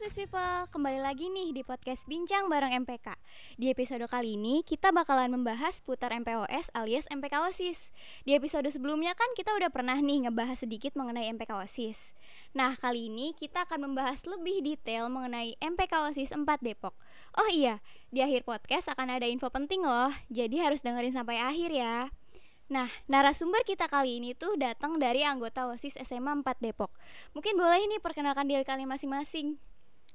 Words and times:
Swiss 0.00 0.16
People, 0.16 0.64
kembali 0.72 0.96
lagi 1.04 1.28
nih 1.28 1.52
di 1.52 1.60
podcast 1.60 2.08
Bincang 2.08 2.48
bareng 2.48 2.72
MPK 2.72 3.20
Di 3.60 3.68
episode 3.68 4.00
kali 4.08 4.32
ini 4.32 4.64
kita 4.64 4.96
bakalan 4.96 5.28
membahas 5.28 5.84
putar 5.84 6.08
MPOS 6.16 6.72
alias 6.72 7.04
MPK 7.12 7.36
OSIS 7.44 7.92
Di 8.24 8.32
episode 8.32 8.64
sebelumnya 8.72 9.12
kan 9.12 9.28
kita 9.36 9.52
udah 9.52 9.68
pernah 9.68 10.00
nih 10.00 10.24
ngebahas 10.24 10.64
sedikit 10.64 10.96
mengenai 10.96 11.28
MPK 11.36 11.52
OSIS 11.52 12.16
Nah 12.56 12.80
kali 12.80 13.12
ini 13.12 13.36
kita 13.36 13.68
akan 13.68 13.92
membahas 13.92 14.24
lebih 14.24 14.64
detail 14.64 15.12
mengenai 15.12 15.60
MPK 15.60 15.92
OSIS 15.92 16.32
4 16.32 16.48
Depok. 16.64 16.96
Oh 17.36 17.48
iya, 17.52 17.84
di 18.08 18.24
akhir 18.24 18.48
podcast 18.48 18.88
akan 18.88 19.20
ada 19.20 19.28
info 19.28 19.52
penting 19.52 19.84
loh. 19.84 20.16
Jadi 20.32 20.64
harus 20.64 20.80
dengerin 20.80 21.12
sampai 21.12 21.44
akhir 21.44 21.76
ya. 21.76 22.08
Nah, 22.72 22.88
narasumber 23.04 23.68
kita 23.68 23.84
kali 23.84 24.16
ini 24.16 24.32
tuh 24.32 24.56
datang 24.56 24.96
dari 24.96 25.28
anggota 25.28 25.68
OSIS 25.68 26.00
SMA 26.08 26.40
4 26.40 26.56
Depok. 26.64 26.88
Mungkin 27.36 27.60
boleh 27.60 27.84
nih 27.84 28.00
perkenalkan 28.00 28.48
diri 28.48 28.64
kalian 28.64 28.88
masing-masing. 28.88 29.60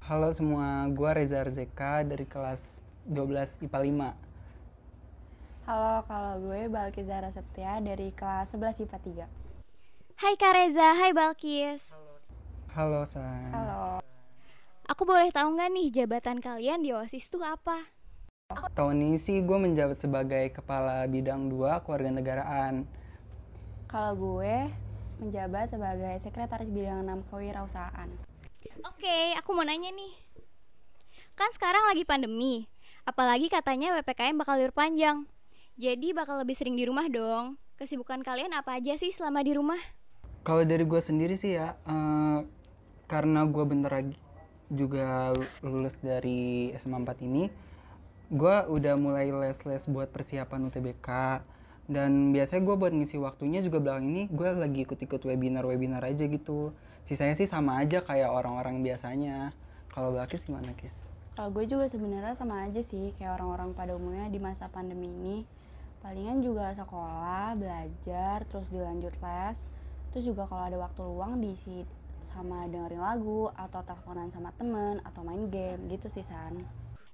Halo 0.04 0.34
semua, 0.36 0.84
gue 0.92 1.10
Reza 1.16 1.40
Arzeka 1.40 2.04
dari 2.04 2.28
kelas 2.28 2.84
12 3.08 3.64
IPA 3.64 3.80
5. 3.80 5.70
Halo, 5.70 5.96
kalau 6.04 6.34
gue 6.44 6.68
Balkis 6.68 7.08
Zara 7.08 7.32
Setia 7.32 7.80
dari 7.80 8.12
kelas 8.12 8.52
11 8.52 8.84
IPA 8.84 9.28
3. 9.32 10.20
Hai 10.20 10.34
Kak 10.36 10.54
Reza, 10.58 10.96
hai 11.00 11.16
Balkis. 11.16 11.96
Halo, 11.96 12.20
Halo 12.76 13.02
San. 13.08 13.52
Halo. 13.56 14.04
Aku 14.86 15.08
boleh 15.08 15.32
tahu 15.32 15.56
nggak 15.56 15.72
nih 15.72 15.88
jabatan 15.90 16.44
kalian 16.44 16.84
di 16.84 16.92
OSIS 16.92 17.32
tuh 17.32 17.42
apa? 17.42 17.90
Tahun 18.78 18.98
ini 19.02 19.18
sih 19.18 19.42
gue 19.42 19.58
menjabat 19.58 19.98
sebagai 19.98 20.54
Kepala 20.54 21.02
Bidang 21.10 21.50
2 21.50 21.82
Kewarganegaraan. 21.82 22.86
Kalau 23.90 24.14
gue 24.14 24.70
menjabat 25.18 25.74
sebagai 25.74 26.14
Sekretaris 26.22 26.70
Bidang 26.70 27.02
6 27.02 27.32
Kewirausahaan. 27.34 28.35
Oke, 28.86 29.18
aku 29.38 29.54
mau 29.54 29.66
nanya 29.66 29.94
nih. 29.94 30.14
Kan 31.38 31.52
sekarang 31.54 31.86
lagi 31.86 32.08
pandemi, 32.08 32.66
apalagi 33.06 33.52
katanya 33.52 33.94
PPKM 34.02 34.40
bakal 34.40 34.58
libur. 34.58 35.28
Jadi 35.76 36.16
bakal 36.16 36.40
lebih 36.40 36.56
sering 36.56 36.80
di 36.80 36.88
rumah 36.88 37.06
dong. 37.12 37.60
Kesibukan 37.76 38.24
kalian 38.24 38.56
apa 38.56 38.80
aja 38.80 38.96
sih 38.96 39.12
selama 39.12 39.44
di 39.44 39.52
rumah? 39.54 39.78
Kalau 40.48 40.64
dari 40.64 40.88
gue 40.88 41.02
sendiri 41.04 41.36
sih 41.36 41.60
ya, 41.60 41.76
uh, 41.84 42.40
karena 43.12 43.44
gue 43.44 43.64
bentar 43.68 43.92
lagi 44.00 44.16
juga 44.72 45.36
lulus 45.60 46.00
dari 46.00 46.72
SMA 46.80 47.04
4 47.04 47.28
ini, 47.28 47.52
gue 48.32 48.56
udah 48.72 48.96
mulai 48.96 49.30
les-les 49.30 49.84
buat 49.92 50.10
persiapan 50.10 50.72
UTBK 50.72 51.10
dan 51.86 52.34
biasanya 52.34 52.66
gue 52.66 52.76
buat 52.82 52.94
ngisi 52.98 53.22
waktunya 53.22 53.62
juga 53.62 53.78
belakang 53.78 54.10
ini 54.10 54.24
gue 54.34 54.50
lagi 54.58 54.90
ikut-ikut 54.90 55.22
webinar-webinar 55.22 56.02
aja 56.02 56.26
gitu 56.26 56.74
sisanya 57.06 57.38
sih 57.38 57.46
sama 57.46 57.80
aja 57.86 58.02
kayak 58.02 58.34
orang-orang 58.34 58.82
biasanya. 58.82 59.54
Kalau 59.94 60.12
Balkis 60.12 60.44
gimana 60.44 60.74
Kis? 60.76 61.08
Kalau 61.38 61.54
gue 61.54 61.64
juga 61.70 61.86
sebenarnya 61.88 62.34
sama 62.36 62.66
aja 62.66 62.82
sih 62.82 63.14
kayak 63.16 63.40
orang-orang 63.40 63.72
pada 63.78 63.94
umumnya 63.96 64.28
di 64.28 64.42
masa 64.42 64.68
pandemi 64.68 65.08
ini. 65.08 65.38
Palingan 66.02 66.42
juga 66.42 66.74
sekolah, 66.76 67.56
belajar, 67.56 68.44
terus 68.50 68.68
dilanjut 68.74 69.14
les. 69.22 69.58
Terus 70.12 70.26
juga 70.26 70.50
kalau 70.50 70.64
ada 70.66 70.78
waktu 70.82 71.02
luang 71.06 71.40
diisi 71.40 71.86
sama 72.26 72.66
dengerin 72.66 73.00
lagu 73.00 73.54
atau 73.54 73.86
teleponan 73.86 74.34
sama 74.34 74.50
temen 74.58 74.98
atau 75.06 75.22
main 75.22 75.46
game 75.54 75.86
gitu 75.94 76.10
sih 76.10 76.26
San. 76.26 76.66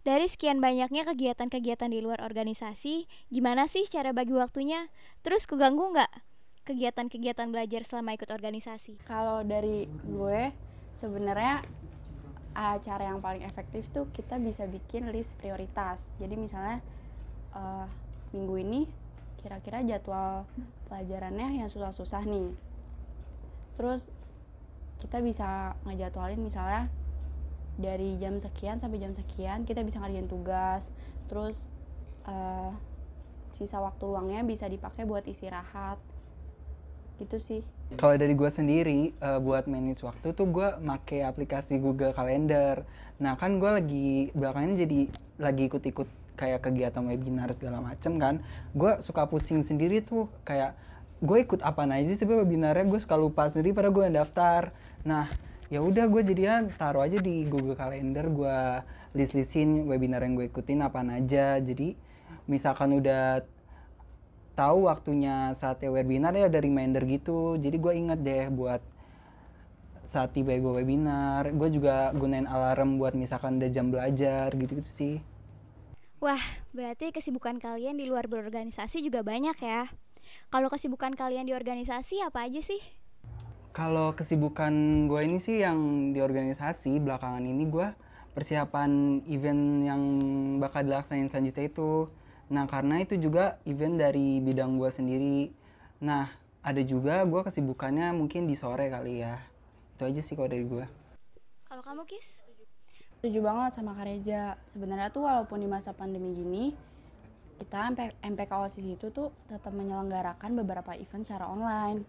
Dari 0.01 0.25
sekian 0.25 0.57
banyaknya 0.57 1.05
kegiatan-kegiatan 1.05 1.93
di 1.93 2.01
luar 2.01 2.25
organisasi, 2.25 3.05
gimana 3.29 3.69
sih 3.69 3.85
cara 3.85 4.17
bagi 4.17 4.33
waktunya? 4.33 4.89
Terus 5.21 5.45
keganggu 5.45 5.93
nggak 5.93 6.30
kegiatan-kegiatan 6.71 7.51
belajar 7.51 7.83
selama 7.83 8.15
ikut 8.15 8.31
organisasi? 8.31 9.03
Kalau 9.03 9.43
dari 9.43 9.85
gue, 10.07 10.55
sebenarnya 10.95 11.61
cara 12.83 13.03
yang 13.07 13.23
paling 13.23 13.43
efektif 13.47 13.87
tuh 13.95 14.07
kita 14.11 14.39
bisa 14.39 14.67
bikin 14.67 15.11
list 15.11 15.35
prioritas. 15.39 16.07
Jadi 16.19 16.35
misalnya 16.35 16.83
uh, 17.55 17.87
minggu 18.35 18.55
ini 18.59 18.81
kira-kira 19.39 19.81
jadwal 19.83 20.47
pelajarannya 20.87 21.63
yang 21.63 21.69
susah-susah 21.71 22.23
nih. 22.27 22.51
Terus 23.79 24.11
kita 25.01 25.17
bisa 25.23 25.73
ngejadwalin 25.87 26.37
misalnya 26.37 26.91
dari 27.79 28.19
jam 28.21 28.37
sekian 28.37 28.77
sampai 28.77 29.01
jam 29.01 29.17
sekian 29.17 29.65
kita 29.65 29.81
bisa 29.81 29.97
ngerjain 29.97 30.29
tugas 30.29 30.93
terus 31.25 31.71
uh, 32.29 32.69
sisa 33.57 33.81
waktu 33.81 34.03
luangnya 34.05 34.45
bisa 34.45 34.69
dipakai 34.69 35.09
buat 35.09 35.25
istirahat 35.25 35.97
gitu 37.21 37.37
sih. 37.37 37.61
Kalau 37.99 38.15
dari 38.15 38.33
gue 38.33 38.47
sendiri 38.47 39.11
uh, 39.19 39.37
buat 39.43 39.67
manage 39.67 40.01
waktu 40.01 40.31
tuh 40.31 40.47
gue 40.47 40.67
make 40.79 41.21
aplikasi 41.21 41.77
Google 41.77 42.15
Calendar. 42.15 42.87
Nah 43.19 43.35
kan 43.35 43.59
gue 43.59 43.71
lagi 43.71 44.09
belakangan 44.31 44.79
jadi 44.79 44.99
lagi 45.37 45.67
ikut-ikut 45.67 46.07
kayak 46.39 46.65
kegiatan 46.65 47.03
webinar 47.05 47.51
segala 47.53 47.83
macem 47.83 48.17
kan. 48.17 48.39
Gue 48.73 48.97
suka 49.03 49.27
pusing 49.27 49.61
sendiri 49.61 50.01
tuh. 50.01 50.31
Kayak 50.47 50.73
gue 51.21 51.37
ikut 51.43 51.61
apa 51.61 51.85
aja 51.85 52.11
sih 52.15 52.25
webinarnya? 52.25 52.87
Gue 52.87 52.99
suka 53.03 53.19
lupa 53.19 53.51
sendiri 53.51 53.75
pada 53.75 53.91
gue 53.91 54.07
daftar. 54.09 54.73
Nah 55.03 55.27
ya 55.67 55.83
udah 55.83 56.07
gue 56.07 56.21
jadinya 56.23 56.67
taruh 56.75 57.03
aja 57.03 57.19
di 57.19 57.47
Google 57.47 57.75
Calendar 57.75 58.27
gue 58.27 58.57
list 59.15 59.35
listin 59.35 59.87
webinar 59.87 60.23
yang 60.23 60.39
gue 60.39 60.47
ikutin 60.47 60.81
apa 60.81 61.03
aja. 61.03 61.59
Jadi 61.59 61.93
misalkan 62.47 62.95
udah 62.97 63.43
tahu 64.53 64.91
waktunya 64.91 65.55
saatnya 65.55 65.89
webinar 65.91 66.35
ya 66.35 66.47
ada 66.51 66.59
reminder 66.59 67.03
gitu. 67.07 67.55
Jadi 67.57 67.77
gue 67.79 67.93
inget 67.95 68.19
deh 68.21 68.45
buat 68.51 68.81
saat 70.11 70.35
tiba 70.35 70.51
gue 70.51 70.73
webinar 70.83 71.47
gue 71.55 71.69
juga 71.71 72.11
gunain 72.11 72.43
alarm 72.43 72.99
buat 72.99 73.15
misalkan 73.15 73.63
ada 73.63 73.71
jam 73.71 73.87
belajar 73.87 74.51
gitu 74.59 74.83
gitu 74.83 74.91
sih. 74.91 75.15
Wah 76.19 76.43
berarti 76.75 77.15
kesibukan 77.15 77.57
kalian 77.57 77.95
di 77.95 78.05
luar 78.11 78.27
berorganisasi 78.27 78.99
juga 79.01 79.23
banyak 79.23 79.55
ya. 79.63 79.87
Kalau 80.51 80.67
kesibukan 80.67 81.15
kalian 81.15 81.47
di 81.47 81.55
organisasi 81.55 82.21
apa 82.21 82.43
aja 82.43 82.59
sih? 82.59 82.79
Kalau 83.71 84.11
kesibukan 84.11 85.07
gue 85.07 85.21
ini 85.23 85.39
sih 85.39 85.63
yang 85.63 86.11
di 86.11 86.19
organisasi 86.19 86.99
belakangan 86.99 87.47
ini 87.47 87.63
gue 87.71 87.87
persiapan 88.35 89.23
event 89.31 89.63
yang 89.87 90.01
bakal 90.59 90.83
dilaksanain 90.83 91.31
selanjutnya 91.31 91.71
itu. 91.71 92.11
Nah 92.51 92.67
karena 92.67 92.99
itu 92.99 93.15
juga 93.15 93.57
event 93.63 93.95
dari 93.95 94.43
bidang 94.43 94.75
gue 94.75 94.91
sendiri. 94.91 95.39
Nah 96.03 96.27
ada 96.61 96.81
juga 96.83 97.23
gue 97.23 97.41
kesibukannya 97.41 98.11
mungkin 98.11 98.45
di 98.45 98.53
sore 98.59 98.91
kali 98.91 99.23
ya. 99.23 99.39
Itu 99.95 100.05
aja 100.05 100.21
sih 100.21 100.35
kalau 100.35 100.51
dari 100.51 100.67
gue. 100.67 100.85
Kalau 101.65 101.81
kamu 101.81 102.03
Kis? 102.03 102.43
Setuju 103.17 103.39
banget 103.39 103.71
sama 103.79 103.95
Kak 103.95 104.05
Reja. 104.05 104.59
Sebenarnya 104.69 105.07
tuh 105.09 105.23
walaupun 105.23 105.61
di 105.63 105.69
masa 105.69 105.93
pandemi 105.95 106.35
gini, 106.35 106.73
kita 107.61 107.93
MPK 108.19 108.51
OSIS 108.51 108.85
itu 108.97 109.07
tuh 109.13 109.31
tetap 109.47 109.71
menyelenggarakan 109.71 110.57
beberapa 110.57 110.97
event 110.97 111.23
secara 111.23 111.45
online 111.47 112.01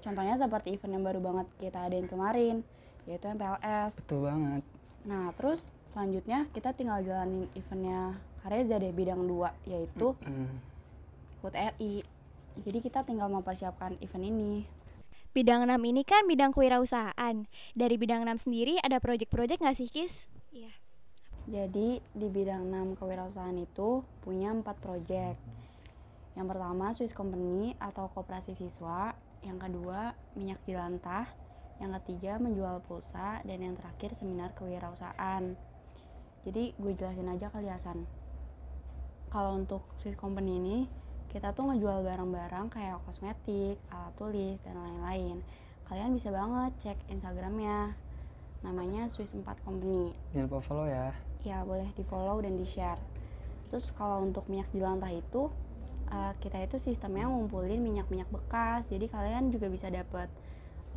Contohnya 0.00 0.34
seperti 0.40 0.74
event 0.74 0.96
yang 0.96 1.04
baru 1.04 1.20
banget 1.20 1.46
kita 1.60 1.78
adain 1.84 2.08
kemarin, 2.08 2.64
yaitu 3.04 3.28
MPLS. 3.28 4.00
Betul 4.00 4.32
banget. 4.32 4.62
Nah, 5.04 5.28
terus 5.36 5.68
selanjutnya 5.92 6.48
kita 6.56 6.72
tinggal 6.72 7.04
jalanin 7.04 7.44
eventnya 7.52 8.16
Kareza 8.40 8.80
deh 8.80 8.92
bidang 8.92 9.24
2 9.28 9.68
yaitu 9.68 10.16
mm 10.16 10.24
-hmm. 10.24 10.48
HUT 11.40 11.54
RI. 11.56 12.04
Jadi 12.60 12.78
kita 12.84 13.04
tinggal 13.06 13.32
mempersiapkan 13.32 13.96
event 14.00 14.26
ini. 14.26 14.52
Bidang 15.30 15.62
6 15.64 15.78
ini 15.86 16.02
kan 16.02 16.26
bidang 16.26 16.50
kewirausahaan. 16.50 17.46
Dari 17.72 17.94
bidang 17.94 18.26
6 18.26 18.50
sendiri 18.50 18.82
ada 18.82 18.98
proyek-proyek 18.98 19.62
nggak 19.62 19.78
sih, 19.78 19.86
Kis? 19.86 20.26
Iya. 20.50 20.74
Jadi 21.46 22.02
di 22.12 22.26
bidang 22.26 22.66
6 22.66 22.98
kewirausahaan 22.98 23.56
itu 23.56 24.02
punya 24.26 24.50
empat 24.50 24.76
proyek. 24.82 25.38
Yang 26.34 26.46
pertama 26.50 26.86
Swiss 26.92 27.16
Company 27.16 27.78
atau 27.78 28.10
Koperasi 28.10 28.58
Siswa 28.58 29.14
yang 29.40 29.56
kedua 29.56 30.12
minyak 30.36 30.60
jelantah, 30.68 31.24
yang 31.80 31.96
ketiga 32.02 32.36
menjual 32.36 32.84
pulsa, 32.84 33.40
dan 33.48 33.64
yang 33.64 33.74
terakhir 33.78 34.12
seminar 34.12 34.52
kewirausahaan. 34.52 35.56
Jadi 36.44 36.76
gue 36.76 36.92
jelasin 36.96 37.32
aja 37.32 37.48
kali 37.48 37.68
Hasan. 37.72 38.04
Kalau 39.30 39.56
untuk 39.56 39.86
Swiss 40.02 40.18
Company 40.18 40.58
ini, 40.58 40.78
kita 41.30 41.54
tuh 41.54 41.70
ngejual 41.70 42.02
barang-barang 42.02 42.66
kayak 42.74 42.98
kosmetik, 43.06 43.78
alat 43.94 44.14
tulis, 44.18 44.58
dan 44.66 44.74
lain-lain. 44.74 45.38
Kalian 45.86 46.10
bisa 46.14 46.34
banget 46.34 46.74
cek 46.82 46.98
Instagramnya. 47.10 47.94
Namanya 48.66 49.06
Swiss 49.06 49.32
4 49.32 49.46
Company. 49.62 50.10
Jangan 50.34 50.46
lupa 50.50 50.58
follow 50.60 50.86
ya. 50.90 51.14
Ya, 51.46 51.62
boleh 51.62 51.88
di 51.94 52.04
follow 52.04 52.42
dan 52.42 52.58
di 52.58 52.66
share. 52.66 53.00
Terus 53.70 53.88
kalau 53.94 54.26
untuk 54.26 54.44
minyak 54.50 54.68
jelantah 54.74 55.14
itu, 55.14 55.48
uh, 56.10 56.32
kita 56.42 56.58
itu 56.60 56.76
sistemnya 56.82 57.30
ngumpulin 57.30 57.80
minyak-minyak 57.80 58.28
bekas 58.28 58.84
jadi 58.90 59.06
kalian 59.06 59.54
juga 59.54 59.70
bisa 59.70 59.88
dapat 59.88 60.28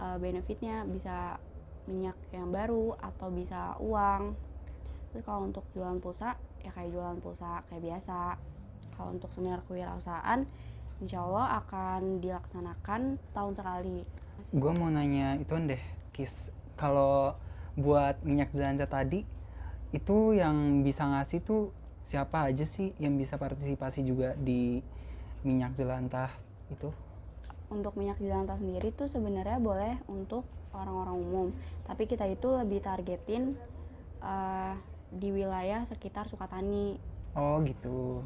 uh, 0.02 0.18
benefitnya 0.18 0.84
bisa 0.90 1.38
minyak 1.86 2.18
yang 2.34 2.50
baru 2.50 2.98
atau 3.00 3.30
bisa 3.30 3.78
uang 3.80 4.34
terus 5.14 5.24
kalau 5.24 5.46
untuk 5.46 5.64
jualan 5.78 6.02
pulsa 6.02 6.36
ya 6.63 6.71
kayak 6.71 6.89
jualan 6.95 7.18
pulsa 7.19 7.62
kayak 7.69 7.83
biasa. 7.83 8.39
Kalau 8.95 9.10
untuk 9.13 9.30
seminar 9.36 9.62
kewirausahaan 9.68 10.48
insya 11.04 11.19
Allah 11.19 11.60
akan 11.63 12.24
dilaksanakan 12.24 13.19
setahun 13.27 13.54
sekali. 13.60 14.07
Gue 14.56 14.71
mau 14.74 14.88
nanya 14.88 15.36
itu 15.38 15.54
deh 15.54 15.83
kis. 16.15 16.50
Kalau 16.74 17.38
buat 17.77 18.21
minyak 18.25 18.54
jelantah 18.54 18.89
tadi 18.89 19.25
itu 19.94 20.18
yang 20.33 20.81
bisa 20.81 21.06
ngasih 21.06 21.42
tuh 21.45 21.69
siapa 22.04 22.50
aja 22.50 22.65
sih 22.65 22.92
yang 23.00 23.15
bisa 23.15 23.38
partisipasi 23.38 24.04
juga 24.04 24.33
di 24.38 24.81
minyak 25.45 25.77
jelantah 25.77 26.33
itu? 26.74 26.89
Untuk 27.69 27.94
minyak 27.98 28.18
jelantah 28.19 28.57
sendiri 28.57 28.94
tuh 28.94 29.10
sebenarnya 29.10 29.57
boleh 29.57 30.01
untuk 30.10 30.45
orang-orang 30.74 31.15
umum, 31.18 31.48
tapi 31.86 32.10
kita 32.10 32.25
itu 32.25 32.50
lebih 32.50 32.81
targetin 32.81 33.54
uh, 34.25 34.74
di 35.18 35.30
wilayah 35.30 35.86
sekitar 35.86 36.30
Sukatani. 36.30 36.98
Oh 37.38 37.62
gitu. 37.65 38.21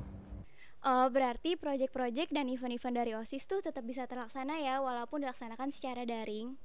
Oh, 0.87 1.07
berarti 1.11 1.59
proyek-proyek 1.59 2.31
dan 2.31 2.47
event-event 2.47 2.95
dari 2.95 3.11
OSIS 3.17 3.43
tuh 3.49 3.59
tetap 3.59 3.83
bisa 3.83 4.07
terlaksana 4.07 4.61
ya 4.61 4.79
walaupun 4.79 5.19
dilaksanakan 5.19 5.73
secara 5.73 6.07
daring. 6.07 6.55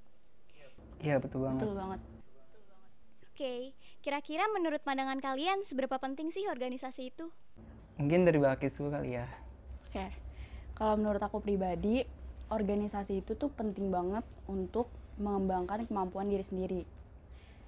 Iya, 1.02 1.18
betul 1.18 1.42
banget. 1.48 1.66
Betul 1.66 1.74
banget. 1.74 2.00
Oke, 3.32 3.54
kira-kira 4.04 4.44
menurut 4.52 4.84
pandangan 4.84 5.18
kalian 5.18 5.64
seberapa 5.66 5.98
penting 5.98 6.30
sih 6.30 6.46
organisasi 6.46 7.10
itu? 7.10 7.26
Mungkin 7.98 8.28
dari 8.28 8.38
Balkis 8.38 8.78
dulu 8.78 8.94
kali 8.94 9.18
ya. 9.18 9.26
Oke. 9.88 10.12
Kalau 10.76 10.94
menurut 11.00 11.18
aku 11.18 11.42
pribadi, 11.42 12.04
organisasi 12.52 13.24
itu 13.24 13.34
tuh 13.34 13.48
penting 13.50 13.88
banget 13.88 14.22
untuk 14.46 14.92
mengembangkan 15.16 15.88
kemampuan 15.88 16.28
diri 16.28 16.44
sendiri. 16.44 16.82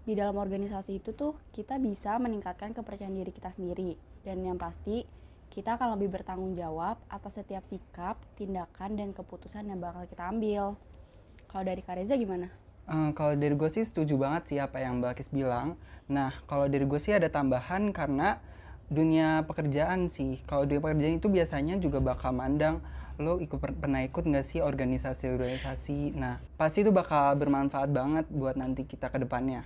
Di 0.04 0.12
dalam 0.12 0.36
organisasi 0.36 1.00
itu 1.00 1.16
tuh 1.16 1.32
kita 1.56 1.80
bisa 1.80 2.20
meningkatkan 2.20 2.76
kepercayaan 2.76 3.16
diri 3.16 3.32
kita 3.32 3.48
sendiri 3.56 3.96
dan 4.20 4.44
yang 4.44 4.60
pasti 4.60 5.08
kita 5.48 5.80
akan 5.80 5.96
lebih 5.96 6.20
bertanggung 6.20 6.52
jawab 6.52 7.00
atas 7.08 7.40
setiap 7.40 7.64
sikap, 7.64 8.20
tindakan, 8.36 9.00
dan 9.00 9.16
keputusan 9.16 9.64
yang 9.64 9.80
bakal 9.80 10.04
kita 10.04 10.28
ambil. 10.28 10.76
Kalau 11.48 11.64
dari 11.64 11.80
Kareza 11.80 12.20
gimana? 12.20 12.52
Uh, 12.84 13.16
kalau 13.16 13.32
dari 13.32 13.56
gue 13.56 13.70
sih 13.72 13.80
setuju 13.80 14.20
banget 14.20 14.52
sih 14.52 14.58
apa 14.60 14.76
yang 14.84 15.00
Mbak 15.00 15.24
Kis 15.24 15.32
bilang. 15.32 15.80
Nah, 16.04 16.36
kalau 16.44 16.68
dari 16.68 16.84
gue 16.84 17.00
sih 17.00 17.16
ada 17.16 17.32
tambahan 17.32 17.88
karena 17.96 18.44
dunia 18.92 19.48
pekerjaan 19.48 20.12
sih. 20.12 20.44
Kalau 20.44 20.68
dunia 20.68 20.84
pekerjaan 20.84 21.16
itu 21.16 21.32
biasanya 21.32 21.80
juga 21.80 22.04
bakal 22.04 22.36
mandang 22.36 22.84
lo 23.16 23.38
ikut 23.38 23.56
pernah 23.56 24.02
ikut 24.02 24.26
nggak 24.26 24.44
sih 24.44 24.60
organisasi-organisasi. 24.60 26.18
Nah, 26.18 26.42
pasti 26.58 26.82
itu 26.82 26.90
bakal 26.90 27.38
bermanfaat 27.38 27.88
banget 27.94 28.26
buat 28.28 28.58
nanti 28.58 28.84
kita 28.84 29.06
ke 29.08 29.22
depannya. 29.22 29.62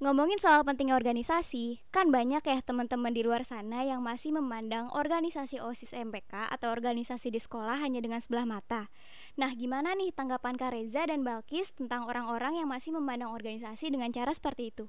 Ngomongin 0.00 0.40
soal 0.40 0.64
pentingnya 0.64 0.96
organisasi, 0.96 1.76
kan 1.92 2.08
banyak 2.08 2.40
ya 2.40 2.64
teman-teman 2.64 3.12
di 3.12 3.20
luar 3.20 3.44
sana 3.44 3.84
yang 3.84 4.00
masih 4.00 4.32
memandang 4.32 4.88
organisasi 4.96 5.60
OSIS 5.60 5.92
MPK 5.92 6.48
atau 6.48 6.72
organisasi 6.72 7.28
di 7.28 7.36
sekolah 7.36 7.76
hanya 7.84 8.00
dengan 8.00 8.24
sebelah 8.24 8.48
mata. 8.48 8.88
Nah, 9.36 9.52
gimana 9.52 9.92
nih 9.92 10.08
tanggapan 10.16 10.56
Kak 10.56 10.72
Reza 10.72 11.04
dan 11.04 11.20
Balkis 11.20 11.76
tentang 11.76 12.08
orang-orang 12.08 12.64
yang 12.64 12.72
masih 12.72 12.96
memandang 12.96 13.28
organisasi 13.28 13.92
dengan 13.92 14.08
cara 14.08 14.32
seperti 14.32 14.72
itu? 14.72 14.88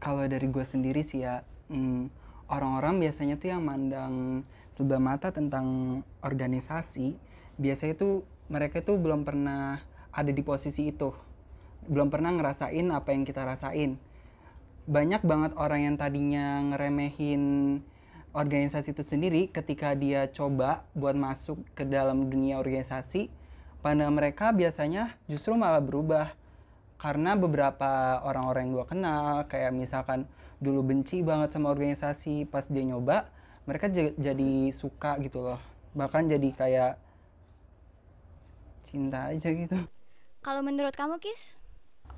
Kalau 0.00 0.24
dari 0.24 0.48
gue 0.48 0.64
sendiri 0.64 1.04
sih 1.04 1.28
ya, 1.28 1.44
hmm, 1.68 2.08
orang-orang 2.48 3.04
biasanya 3.04 3.36
tuh 3.36 3.52
yang 3.52 3.60
mandang 3.60 4.48
sebelah 4.72 5.12
mata 5.12 5.28
tentang 5.28 6.00
organisasi, 6.24 7.20
biasanya 7.60 8.00
tuh 8.00 8.24
mereka 8.48 8.80
tuh 8.80 8.96
belum 8.96 9.28
pernah 9.28 9.76
ada 10.08 10.32
di 10.32 10.40
posisi 10.40 10.88
itu, 10.88 11.12
belum 11.84 12.08
pernah 12.08 12.32
ngerasain 12.32 12.88
apa 12.96 13.12
yang 13.12 13.28
kita 13.28 13.44
rasain 13.44 14.00
banyak 14.86 15.22
banget 15.22 15.52
orang 15.54 15.80
yang 15.86 15.96
tadinya 15.98 16.58
ngeremehin 16.74 17.78
organisasi 18.32 18.96
itu 18.96 19.04
sendiri 19.04 19.46
ketika 19.52 19.92
dia 19.92 20.26
coba 20.32 20.82
buat 20.96 21.14
masuk 21.14 21.60
ke 21.76 21.84
dalam 21.84 22.26
dunia 22.32 22.58
organisasi 22.58 23.28
pada 23.84 24.08
mereka 24.08 24.50
biasanya 24.50 25.14
justru 25.28 25.54
malah 25.54 25.82
berubah. 25.82 26.32
Karena 27.02 27.34
beberapa 27.34 28.22
orang-orang 28.22 28.70
yang 28.70 28.74
gue 28.78 28.86
kenal 28.86 29.26
kayak 29.50 29.74
misalkan 29.74 30.22
dulu 30.62 30.86
benci 30.86 31.18
banget 31.18 31.50
sama 31.50 31.74
organisasi 31.74 32.46
pas 32.46 32.62
dia 32.70 32.86
nyoba 32.86 33.26
mereka 33.66 33.90
jadi 34.14 34.70
suka 34.70 35.18
gitu 35.18 35.42
loh. 35.42 35.58
Bahkan 35.98 36.30
jadi 36.30 36.48
kayak 36.54 36.92
cinta 38.86 39.34
aja 39.34 39.50
gitu. 39.50 39.78
Kalau 40.46 40.62
menurut 40.62 40.94
kamu 40.94 41.18
kis 41.18 41.58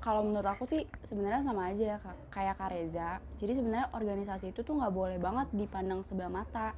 kalau 0.03 0.21
menurut 0.21 0.45
aku 0.45 0.69
sih 0.69 0.85
sebenarnya 1.03 1.41
sama 1.41 1.73
aja 1.73 1.83
ya 1.95 1.97
kayak 2.29 2.55
Kak 2.59 2.69
Reza. 2.71 3.09
Jadi 3.41 3.51
sebenarnya 3.57 3.87
organisasi 3.93 4.53
itu 4.53 4.61
tuh 4.61 4.77
nggak 4.77 4.93
boleh 4.93 5.17
banget 5.17 5.47
dipandang 5.53 6.05
sebelah 6.05 6.29
mata. 6.29 6.77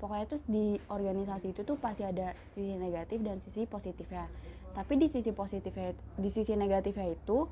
Pokoknya 0.00 0.26
tuh 0.26 0.40
di 0.50 0.80
organisasi 0.90 1.54
itu 1.54 1.62
tuh 1.62 1.78
pasti 1.78 2.02
ada 2.02 2.34
sisi 2.50 2.74
negatif 2.74 3.22
dan 3.22 3.38
sisi 3.38 3.68
positifnya. 3.68 4.26
Tapi 4.72 4.98
di 4.98 5.06
sisi 5.06 5.30
positifnya, 5.30 5.94
di 6.18 6.30
sisi 6.32 6.56
negatifnya 6.58 7.12
itu 7.12 7.46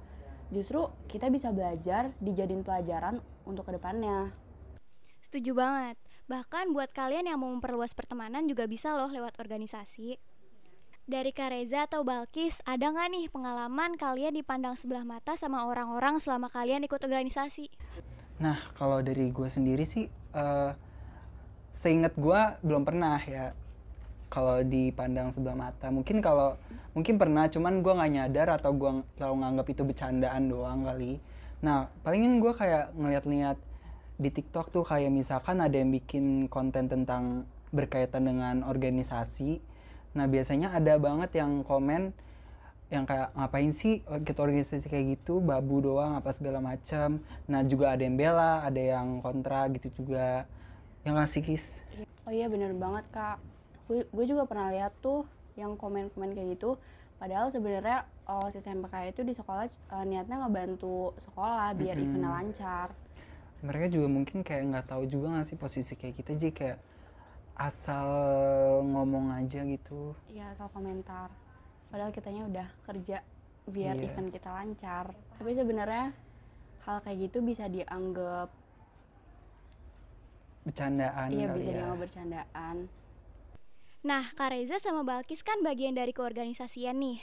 justru 0.50 0.90
kita 1.06 1.30
bisa 1.30 1.54
belajar 1.54 2.10
dijadiin 2.18 2.66
pelajaran 2.66 3.22
untuk 3.46 3.70
ke 3.70 3.78
depannya. 3.78 4.34
Setuju 5.22 5.54
banget. 5.54 5.94
Bahkan 6.26 6.74
buat 6.74 6.90
kalian 6.90 7.30
yang 7.30 7.38
mau 7.38 7.50
memperluas 7.54 7.94
pertemanan 7.94 8.50
juga 8.50 8.66
bisa 8.66 8.98
loh 8.98 9.10
lewat 9.10 9.38
organisasi. 9.38 10.18
Dari 11.10 11.34
Kareza 11.34 11.90
atau 11.90 12.06
Balkis, 12.06 12.54
ada 12.62 12.86
nggak 12.86 13.10
nih 13.10 13.26
pengalaman 13.34 13.98
kalian 13.98 14.30
dipandang 14.30 14.78
sebelah 14.78 15.02
mata 15.02 15.34
sama 15.34 15.66
orang-orang 15.66 16.22
selama 16.22 16.46
kalian 16.46 16.86
ikut 16.86 17.02
organisasi? 17.02 17.66
Nah, 18.38 18.54
kalau 18.78 19.02
dari 19.02 19.26
gue 19.34 19.48
sendiri 19.50 19.82
sih, 19.82 20.06
uh, 20.38 20.70
seingat 21.74 22.14
gue 22.14 22.40
belum 22.62 22.86
pernah 22.86 23.18
ya 23.26 23.58
kalau 24.30 24.62
dipandang 24.62 25.34
sebelah 25.34 25.58
mata. 25.58 25.90
Mungkin 25.90 26.22
kalau 26.22 26.54
mungkin 26.94 27.18
pernah, 27.18 27.50
cuman 27.50 27.82
gue 27.82 27.90
nggak 27.90 28.12
nyadar 28.14 28.62
atau 28.62 28.70
gue 28.70 29.02
selalu 29.18 29.34
nganggap 29.42 29.66
itu 29.66 29.82
bercandaan 29.82 30.46
doang 30.46 30.86
kali. 30.86 31.18
Nah, 31.66 31.90
palingin 32.06 32.38
gue 32.38 32.54
kayak 32.54 32.94
ngeliat-liat 32.94 33.58
di 34.14 34.30
TikTok 34.30 34.70
tuh 34.70 34.86
kayak 34.86 35.10
misalkan 35.10 35.58
ada 35.58 35.74
yang 35.74 35.90
bikin 35.90 36.46
konten 36.46 36.86
tentang 36.86 37.50
berkaitan 37.74 38.30
dengan 38.30 38.62
organisasi 38.62 39.69
Nah 40.14 40.26
biasanya 40.26 40.74
ada 40.74 40.98
banget 40.98 41.38
yang 41.38 41.62
komen 41.62 42.10
yang 42.90 43.06
kayak 43.06 43.30
ngapain 43.38 43.70
sih 43.70 44.02
kita 44.26 44.42
organisasi 44.42 44.90
kayak 44.90 45.18
gitu? 45.18 45.38
Babu 45.38 45.78
doang 45.78 46.18
apa 46.18 46.34
segala 46.34 46.58
macam 46.58 47.22
nah 47.46 47.62
juga 47.62 47.94
ada 47.94 48.02
yang 48.02 48.18
bela 48.18 48.66
ada 48.66 48.80
yang 48.80 49.22
kontra 49.22 49.70
gitu 49.70 50.02
juga. 50.02 50.46
Yang 51.06 51.14
ngasih 51.16 51.42
kis. 51.46 51.64
Oh 52.26 52.32
iya 52.34 52.50
bener 52.50 52.74
banget 52.74 53.06
kak. 53.14 53.38
Gue 53.90 54.24
juga 54.26 54.46
pernah 54.46 54.70
lihat 54.70 54.94
tuh 55.02 55.26
yang 55.58 55.74
komen-komen 55.78 56.34
kayak 56.34 56.58
gitu. 56.58 56.78
Padahal 57.20 57.52
sebenarnya 57.52 58.08
oh 58.24 58.48
si 58.48 58.62
SMPK 58.62 59.12
itu 59.12 59.20
di 59.26 59.34
sekolah 59.36 59.68
uh, 59.92 60.04
niatnya 60.08 60.40
ngebantu 60.40 61.12
sekolah 61.20 61.76
biar 61.76 61.94
mm 61.94 62.00
-hmm. 62.00 62.10
eventnya 62.10 62.30
lancar. 62.32 62.88
Mereka 63.60 63.86
juga 63.92 64.08
mungkin 64.08 64.40
kayak 64.40 64.62
nggak 64.72 64.86
tahu 64.88 65.04
juga 65.04 65.36
nggak 65.36 65.46
sih 65.52 65.58
posisi 65.60 65.92
kayak 66.00 66.16
kita 66.16 66.32
gitu, 66.32 66.48
aja 66.48 66.56
kayak 66.56 66.78
asal 67.60 68.08
ngomong 68.88 69.36
aja 69.36 69.60
gitu. 69.68 70.16
Iya 70.32 70.56
asal 70.56 70.72
komentar. 70.72 71.28
Padahal 71.92 72.08
kitanya 72.08 72.48
udah 72.48 72.68
kerja 72.88 73.20
biar 73.68 74.00
yeah. 74.00 74.06
event 74.08 74.32
kita 74.32 74.48
lancar. 74.48 75.12
Tapi 75.36 75.52
sebenarnya 75.52 76.16
hal 76.88 77.04
kayak 77.04 77.28
gitu 77.28 77.44
bisa 77.44 77.68
dianggap 77.68 78.48
bercandaan 80.64 81.28
iya 81.32 81.52
bisa 81.52 81.68
ya. 81.68 81.76
dianggap 81.84 82.00
bercandaan. 82.00 82.76
Nah 84.00 84.24
Kak 84.32 84.56
Reza 84.56 84.80
sama 84.80 85.04
Balkis 85.04 85.44
kan 85.44 85.60
bagian 85.60 85.92
dari 85.92 86.16
keorganisasian 86.16 86.96
nih. 86.96 87.20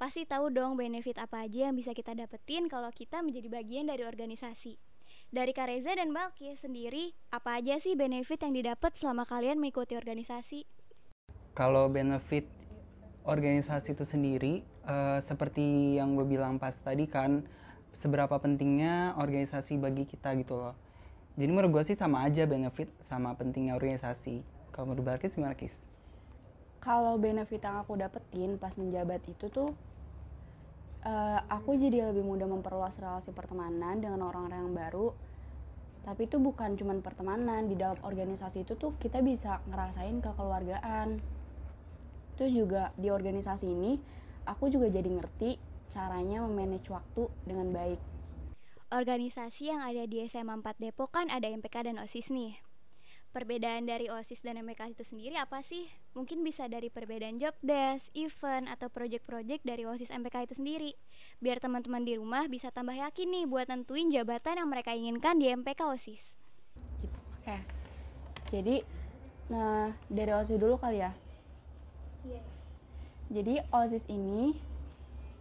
Pasti 0.00 0.24
tahu 0.24 0.48
dong 0.48 0.80
benefit 0.80 1.20
apa 1.20 1.44
aja 1.44 1.68
yang 1.68 1.76
bisa 1.76 1.92
kita 1.92 2.16
dapetin 2.16 2.72
kalau 2.72 2.88
kita 2.88 3.20
menjadi 3.20 3.52
bagian 3.52 3.86
dari 3.92 4.02
organisasi 4.08 4.93
dari 5.34 5.50
Kareza 5.50 5.90
dan 5.90 6.14
Balki 6.14 6.54
sendiri, 6.54 7.10
apa 7.34 7.58
aja 7.58 7.82
sih 7.82 7.98
benefit 7.98 8.38
yang 8.46 8.54
didapat 8.54 8.94
selama 8.94 9.26
kalian 9.26 9.58
mengikuti 9.58 9.98
organisasi? 9.98 10.62
Kalau 11.58 11.90
benefit 11.90 12.46
organisasi 13.26 13.98
itu 13.98 14.06
sendiri, 14.06 14.62
uh, 14.86 15.18
seperti 15.18 15.98
yang 15.98 16.14
gue 16.14 16.22
bilang 16.22 16.62
pas 16.62 16.78
tadi 16.78 17.10
kan, 17.10 17.42
seberapa 17.90 18.38
pentingnya 18.38 19.18
organisasi 19.18 19.74
bagi 19.82 20.06
kita 20.06 20.38
gitu 20.38 20.54
loh. 20.54 20.78
Jadi 21.34 21.50
menurut 21.50 21.82
gue 21.82 21.84
sih 21.90 21.98
sama 21.98 22.22
aja 22.22 22.46
benefit 22.46 22.86
sama 23.02 23.34
pentingnya 23.34 23.74
organisasi. 23.74 24.46
Kalau 24.70 24.94
menurut 24.94 25.18
Balkis 25.18 25.34
gimana 25.34 25.58
Kis? 25.58 25.82
Kalau 26.78 27.18
benefit 27.18 27.58
yang 27.58 27.82
aku 27.82 27.98
dapetin 27.98 28.54
pas 28.54 28.78
menjabat 28.78 29.18
itu 29.26 29.50
tuh 29.50 29.74
uh, 31.04 31.40
aku 31.52 31.76
jadi 31.76 32.10
lebih 32.10 32.24
mudah 32.24 32.48
memperluas 32.48 32.96
relasi 32.98 33.30
pertemanan 33.30 34.00
dengan 34.00 34.24
orang-orang 34.24 34.68
yang 34.68 34.74
baru. 34.74 35.12
Tapi 36.04 36.28
itu 36.28 36.36
bukan 36.36 36.76
cuma 36.76 36.92
pertemanan. 37.00 37.68
Di 37.68 37.76
dalam 37.76 37.96
organisasi 38.04 38.64
itu 38.64 38.76
tuh 38.76 38.92
kita 39.00 39.24
bisa 39.24 39.60
ngerasain 39.68 40.20
kekeluargaan. 40.20 41.20
Terus 42.34 42.52
juga 42.52 42.90
di 42.98 43.08
organisasi 43.08 43.66
ini 43.70 43.96
aku 44.44 44.68
juga 44.68 44.90
jadi 44.90 45.06
ngerti 45.06 45.56
caranya 45.94 46.42
memanage 46.44 46.90
waktu 46.90 47.30
dengan 47.46 47.70
baik. 47.70 48.00
Organisasi 48.92 49.70
yang 49.72 49.80
ada 49.80 50.04
di 50.04 50.22
SMA 50.28 50.60
4 50.60 50.82
Depok 50.82 51.14
kan 51.14 51.26
ada 51.32 51.48
MPK 51.48 51.88
dan 51.88 51.96
OSIS 52.02 52.30
nih 52.30 52.73
Perbedaan 53.34 53.82
dari 53.82 54.06
OSIS 54.06 54.46
dan 54.46 54.62
MPK 54.62 54.94
itu 54.94 55.02
sendiri 55.02 55.34
apa 55.34 55.58
sih? 55.60 55.90
Mungkin 56.14 56.46
bisa 56.46 56.70
dari 56.70 56.86
perbedaan 56.86 57.42
job 57.42 57.50
desk, 57.60 58.06
event, 58.14 58.70
atau 58.70 58.86
project-project 58.86 59.66
dari 59.66 59.82
OSIS 59.82 60.14
MPK 60.14 60.46
itu 60.46 60.54
sendiri. 60.54 60.94
Biar 61.42 61.58
teman-teman 61.58 62.06
di 62.06 62.14
rumah 62.14 62.46
bisa 62.46 62.70
tambah 62.70 62.94
yakin 62.94 63.26
nih 63.26 63.44
buat 63.50 63.66
nentuin 63.66 64.06
jabatan 64.06 64.62
yang 64.62 64.70
mereka 64.70 64.94
inginkan 64.94 65.42
di 65.42 65.50
MPK 65.50 65.82
OSIS. 65.82 66.38
gitu 67.02 67.18
oke 67.34 67.56
jadi 68.48 68.76
nah 69.44 69.90
dari 70.08 70.32
osis 70.32 70.56
dulu 70.56 70.78
kali 70.78 71.02
ya 71.02 71.12
Iya. 72.24 72.40
jadi 73.28 73.54
osis 73.68 74.08
ini 74.08 74.56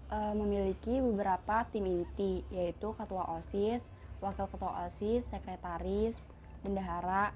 eh, 0.09 0.33
memiliki 0.33 0.99
beberapa 0.99 1.63
tim 1.71 1.85
inti 1.85 2.43
yaitu 2.49 2.91
ketua 2.97 3.23
osis 3.39 3.87
wakil 4.19 4.51
ketua 4.51 4.83
osis 4.83 5.31
sekretaris 5.31 6.19
bendahara 6.59 7.31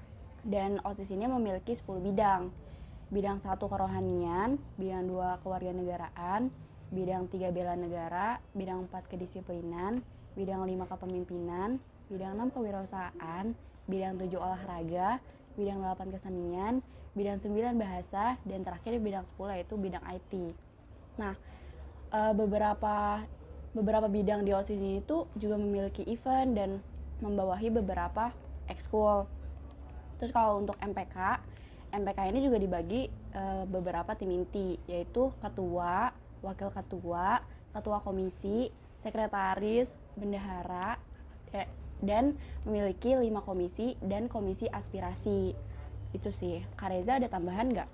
dan 0.46 0.78
osis 0.86 1.10
ini 1.10 1.26
memiliki 1.26 1.74
10 1.74 2.02
bidang 2.02 2.50
bidang 3.08 3.40
satu 3.40 3.72
kerohanian 3.72 4.60
bidang 4.76 5.08
dua 5.08 5.40
kewarganegaraan 5.40 6.52
bidang 6.92 7.24
tiga 7.32 7.48
bela 7.48 7.72
negara 7.72 8.36
bidang 8.52 8.84
empat 8.84 9.08
kedisiplinan 9.08 10.04
bidang 10.36 10.68
lima 10.68 10.84
kepemimpinan 10.84 11.80
bidang 12.12 12.36
enam 12.36 12.52
kewirausahaan 12.52 13.56
bidang 13.88 14.20
7 14.20 14.36
olahraga, 14.36 15.18
bidang 15.56 15.80
8 15.80 16.12
kesenian, 16.12 16.84
bidang 17.16 17.40
9 17.40 17.74
bahasa, 17.80 18.36
dan 18.44 18.60
terakhir 18.62 19.00
bidang 19.00 19.24
10 19.24 19.56
yaitu 19.56 19.74
bidang 19.80 20.04
IT. 20.04 20.32
Nah, 21.16 21.34
eh, 22.12 22.32
beberapa 22.36 23.24
beberapa 23.72 24.06
bidang 24.06 24.44
di 24.44 24.52
OSIS 24.52 24.78
ini 24.78 25.00
tuh 25.02 25.28
juga 25.36 25.56
memiliki 25.56 26.04
event 26.08 26.50
dan 26.54 26.70
membawahi 27.24 27.72
beberapa 27.72 28.30
ekskul. 28.68 29.24
Terus 30.18 30.34
kalau 30.34 30.58
untuk 30.58 30.74
MPK, 30.82 31.16
MPK 31.94 32.18
ini 32.34 32.38
juga 32.42 32.58
dibagi 32.58 33.08
eh, 33.32 33.64
beberapa 33.70 34.12
tim 34.18 34.34
inti, 34.34 34.76
yaitu 34.90 35.30
ketua, 35.38 36.10
wakil 36.42 36.68
ketua, 36.74 37.40
ketua 37.72 37.98
komisi, 38.02 38.68
sekretaris, 38.98 39.94
bendahara, 40.18 40.98
da- 41.54 41.70
dan 42.02 42.34
memiliki 42.66 43.14
lima 43.14 43.42
komisi 43.42 43.94
dan 44.02 44.26
komisi 44.26 44.66
aspirasi. 44.66 45.54
Itu 46.14 46.34
sih. 46.34 46.62
Kak 46.74 46.90
Reza 46.90 47.18
ada 47.22 47.30
tambahan 47.30 47.70
nggak? 47.70 47.88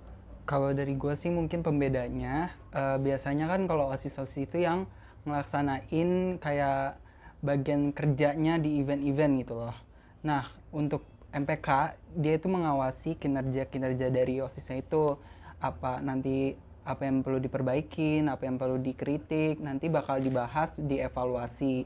Kalau 0.45 0.69
dari 0.77 0.93
gue 0.93 1.13
sih 1.17 1.33
mungkin 1.33 1.65
pembedanya 1.65 2.53
eh, 2.73 2.97
biasanya 3.01 3.49
kan 3.49 3.65
kalau 3.69 3.89
osis-osis 3.93 4.45
itu 4.49 4.65
yang 4.65 4.85
ngelaksanain 5.25 6.37
kayak 6.37 7.01
bagian 7.41 7.89
kerjanya 7.93 8.61
di 8.61 8.81
event-event 8.81 9.33
gitu 9.41 9.53
loh. 9.57 9.75
Nah 10.21 10.45
untuk 10.69 11.14
MPK 11.35 11.99
dia 12.15 12.39
itu 12.39 12.47
mengawasi 12.47 13.19
kinerja-kinerja 13.19 14.07
dari 14.07 14.39
osisnya 14.39 14.79
itu 14.79 15.19
apa 15.59 15.99
nanti 15.99 16.55
apa 16.87 17.03
yang 17.03 17.25
perlu 17.25 17.41
diperbaikin, 17.41 18.29
apa 18.29 18.45
yang 18.45 18.61
perlu 18.61 18.77
dikritik, 18.77 19.59
nanti 19.59 19.89
bakal 19.91 20.21
dibahas, 20.21 20.79
dievaluasi. 20.79 21.83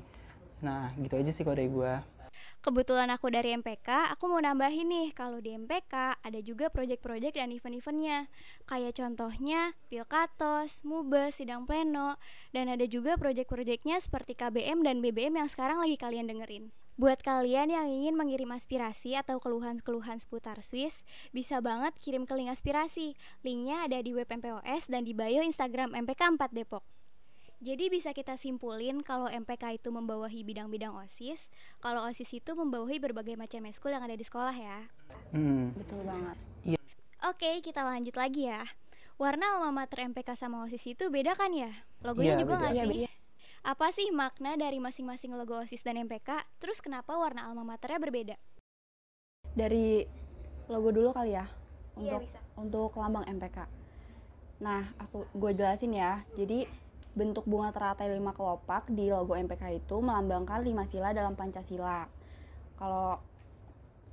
Nah 0.61 0.93
gitu 1.01 1.17
aja 1.17 1.31
sih 1.33 1.41
kalau 1.41 1.57
dari 1.57 1.71
gue. 1.71 1.93
Kebetulan 2.59 3.07
aku 3.07 3.31
dari 3.31 3.55
MPK, 3.55 4.11
aku 4.11 4.27
mau 4.27 4.43
nambahin 4.43 4.91
nih 4.91 5.07
kalau 5.15 5.39
di 5.39 5.55
MPK 5.55 6.19
ada 6.19 6.39
juga 6.43 6.67
project-project 6.67 7.39
dan 7.39 7.55
event-eventnya. 7.55 8.27
Kayak 8.67 8.99
contohnya 8.99 9.71
Pilkatos, 9.87 10.83
Mubes, 10.83 11.39
Sidang 11.39 11.63
Pleno, 11.63 12.19
dan 12.51 12.67
ada 12.67 12.83
juga 12.83 13.15
project-projectnya 13.15 14.03
seperti 14.03 14.35
KBM 14.35 14.83
dan 14.83 14.99
BBM 14.99 15.39
yang 15.39 15.47
sekarang 15.47 15.79
lagi 15.79 15.95
kalian 15.95 16.27
dengerin. 16.27 16.67
Buat 16.99 17.23
kalian 17.23 17.71
yang 17.71 17.87
ingin 17.87 18.11
mengirim 18.19 18.51
aspirasi 18.51 19.15
atau 19.15 19.39
keluhan-keluhan 19.39 20.19
seputar 20.19 20.59
Swiss, 20.59 20.99
bisa 21.31 21.63
banget 21.63 21.95
kirim 21.95 22.27
ke 22.27 22.35
link 22.35 22.51
aspirasi. 22.51 23.15
Linknya 23.39 23.87
ada 23.87 24.03
di 24.03 24.11
web 24.11 24.27
MPOS 24.27 24.91
dan 24.91 25.07
di 25.07 25.15
bio 25.15 25.39
Instagram 25.39 25.95
MPK 25.95 26.35
4 26.35 26.51
Depok. 26.51 26.83
Jadi 27.63 27.87
bisa 27.87 28.11
kita 28.11 28.35
simpulin 28.35 28.99
kalau 28.99 29.31
MPK 29.31 29.79
itu 29.79 29.95
membawahi 29.95 30.43
bidang-bidang 30.43 30.91
OSIS, 30.91 31.47
kalau 31.79 32.03
OSIS 32.03 32.35
itu 32.35 32.51
membawahi 32.51 32.99
berbagai 32.99 33.39
macam 33.39 33.63
eskul 33.71 33.95
yang 33.95 34.03
ada 34.03 34.19
di 34.19 34.23
sekolah 34.27 34.55
ya. 34.55 34.83
Hmm. 35.31 35.71
Betul 35.79 36.03
banget. 36.03 36.35
Oke, 37.31 37.63
kita 37.63 37.79
lanjut 37.83 38.15
lagi 38.19 38.51
ya. 38.51 38.63
Warna 39.15 39.55
alma 39.55 39.71
mater 39.71 40.03
MPK 40.03 40.35
sama 40.35 40.67
OSIS 40.67 40.99
itu 40.99 41.07
beda 41.07 41.35
kan 41.39 41.55
ya? 41.55 41.71
Logonya 42.03 42.35
Iya, 42.35 42.43
juga 42.43 42.53
nggak 42.59 42.75
Iya, 42.75 42.83
sih? 42.83 42.99
iya. 43.07 43.11
Apa 43.59 43.91
sih 43.91 44.07
makna 44.15 44.55
dari 44.55 44.79
masing-masing 44.79 45.35
logo 45.35 45.59
OSIS 45.59 45.83
dan 45.83 45.99
MPK? 45.99 46.47
Terus 46.63 46.79
kenapa 46.79 47.19
warna 47.19 47.43
alma 47.43 47.67
maternya 47.67 47.99
berbeda? 47.99 48.35
Dari 49.51 50.07
logo 50.71 50.89
dulu 50.95 51.11
kali 51.11 51.35
ya. 51.35 51.43
Iya, 51.99 52.15
Untuk 52.15 52.21
bisa. 52.23 52.39
untuk 52.55 52.91
lambang 52.95 53.27
MPK. 53.27 53.67
Nah, 54.63 54.95
aku 54.95 55.27
gue 55.35 55.51
jelasin 55.51 55.91
ya. 55.91 56.23
Jadi 56.39 56.63
bentuk 57.11 57.43
bunga 57.43 57.75
teratai 57.75 58.07
lima 58.15 58.31
kelopak 58.31 58.87
di 58.87 59.11
logo 59.11 59.35
MPK 59.35 59.83
itu 59.83 59.99
melambangkan 59.99 60.63
lima 60.63 60.87
sila 60.87 61.11
dalam 61.11 61.35
Pancasila. 61.35 62.07
Kalau 62.79 63.19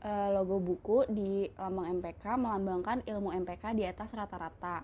eh, 0.03 0.29
logo 0.35 0.59
buku 0.59 1.07
di 1.07 1.47
lambang 1.55 2.03
MPK 2.03 2.35
melambangkan 2.35 3.07
ilmu 3.07 3.31
MPK 3.47 3.79
di 3.79 3.87
atas 3.87 4.11
rata-rata. 4.19 4.83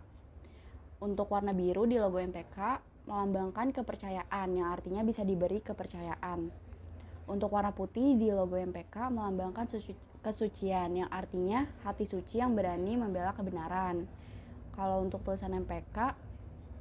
Untuk 1.02 1.34
warna 1.34 1.50
biru 1.50 1.82
di 1.82 1.98
logo 1.98 2.22
MPK 2.22 2.91
melambangkan 3.06 3.74
kepercayaan 3.74 4.48
yang 4.54 4.68
artinya 4.70 5.02
bisa 5.02 5.26
diberi 5.26 5.58
kepercayaan. 5.58 6.52
Untuk 7.26 7.54
warna 7.54 7.70
putih 7.70 8.18
di 8.18 8.30
logo 8.30 8.58
MPK 8.58 9.10
melambangkan 9.10 9.66
suci- 9.66 9.98
kesucian 10.22 10.94
yang 10.94 11.10
artinya 11.10 11.66
hati 11.82 12.06
suci 12.06 12.38
yang 12.38 12.54
berani 12.54 12.94
membela 12.94 13.34
kebenaran. 13.34 14.06
Kalau 14.72 15.02
untuk 15.02 15.26
tulisan 15.26 15.52
MPK 15.52 16.14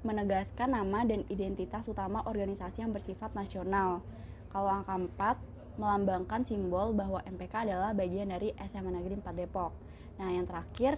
menegaskan 0.02 0.74
nama 0.74 1.06
dan 1.06 1.26
identitas 1.30 1.86
utama 1.86 2.26
organisasi 2.26 2.82
yang 2.82 2.94
bersifat 2.94 3.34
nasional. 3.38 4.02
Kalau 4.50 4.70
angka 4.70 4.98
4 4.98 5.78
melambangkan 5.78 6.42
simbol 6.44 6.94
bahwa 6.94 7.22
MPK 7.24 7.70
adalah 7.70 7.94
bagian 7.94 8.34
dari 8.34 8.54
SMA 8.66 8.92
Negeri 8.92 9.22
4 9.22 9.34
Depok. 9.34 9.72
Nah, 10.18 10.30
yang 10.34 10.46
terakhir 10.50 10.98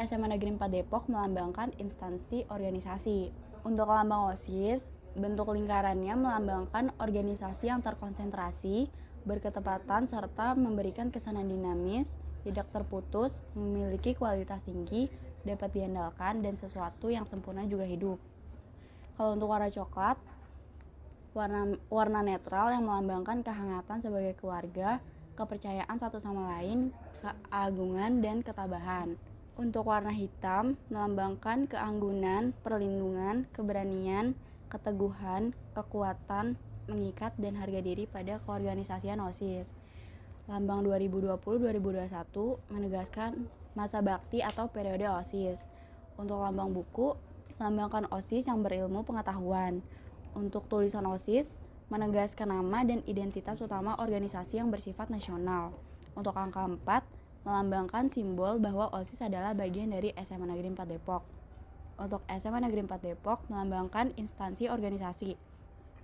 SMA 0.00 0.28
Negeri 0.32 0.56
4 0.56 0.72
Depok 0.72 1.06
melambangkan 1.08 1.76
instansi 1.76 2.48
organisasi. 2.48 3.41
Untuk 3.62 3.86
lambang 3.86 4.34
OSIS, 4.34 4.90
bentuk 5.14 5.54
lingkarannya 5.54 6.18
melambangkan 6.18 6.90
organisasi 6.98 7.70
yang 7.70 7.78
terkonsentrasi, 7.78 8.90
berketepatan 9.22 10.10
serta 10.10 10.58
memberikan 10.58 11.14
kesan 11.14 11.38
yang 11.38 11.46
dinamis, 11.46 12.10
tidak 12.42 12.66
terputus, 12.74 13.38
memiliki 13.54 14.18
kualitas 14.18 14.66
tinggi, 14.66 15.06
dapat 15.46 15.78
diandalkan 15.78 16.42
dan 16.42 16.58
sesuatu 16.58 17.06
yang 17.06 17.22
sempurna 17.22 17.62
juga 17.62 17.86
hidup. 17.86 18.18
Kalau 19.14 19.38
untuk 19.38 19.54
warna 19.54 19.70
coklat, 19.70 20.18
warna 21.30 21.78
warna 21.86 22.20
netral 22.26 22.74
yang 22.74 22.82
melambangkan 22.82 23.46
kehangatan 23.46 24.02
sebagai 24.02 24.34
keluarga, 24.42 24.98
kepercayaan 25.38 25.96
satu 26.02 26.18
sama 26.18 26.58
lain, 26.58 26.90
keagungan 27.22 28.18
dan 28.18 28.42
ketabahan. 28.42 29.14
Untuk 29.52 29.92
warna 29.92 30.08
hitam 30.08 30.80
melambangkan 30.88 31.68
keanggunan, 31.68 32.56
perlindungan, 32.64 33.44
keberanian, 33.52 34.32
keteguhan, 34.72 35.52
kekuatan, 35.76 36.56
mengikat 36.88 37.36
dan 37.36 37.60
harga 37.60 37.84
diri 37.84 38.08
pada 38.08 38.40
keorganisasian 38.48 39.20
OSIS. 39.20 39.68
Lambang 40.48 40.88
2020-2021 40.88 42.08
menegaskan 42.72 43.44
masa 43.76 44.00
bakti 44.00 44.40
atau 44.40 44.72
periode 44.72 45.04
OSIS. 45.04 45.60
Untuk 46.16 46.40
lambang 46.40 46.72
buku, 46.72 47.12
melambangkan 47.60 48.08
OSIS 48.08 48.48
yang 48.48 48.64
berilmu 48.64 49.04
pengetahuan. 49.04 49.84
Untuk 50.32 50.64
tulisan 50.72 51.04
OSIS, 51.04 51.52
menegaskan 51.92 52.48
nama 52.48 52.88
dan 52.88 53.04
identitas 53.04 53.60
utama 53.60 54.00
organisasi 54.00 54.64
yang 54.64 54.72
bersifat 54.72 55.12
nasional. 55.12 55.76
Untuk 56.16 56.32
angka 56.32 56.64
4, 56.64 57.01
melambangkan 57.42 58.06
simbol 58.06 58.62
bahwa 58.62 58.90
OSIS 58.94 59.22
adalah 59.26 59.54
bagian 59.54 59.90
dari 59.90 60.14
SMA 60.22 60.46
Negeri 60.46 60.74
4 60.74 60.94
Depok. 60.94 61.22
Untuk 61.98 62.22
SMA 62.30 62.62
Negeri 62.62 62.86
4 62.86 62.98
Depok 63.02 63.46
melambangkan 63.50 64.14
instansi 64.14 64.70
organisasi. 64.70 65.34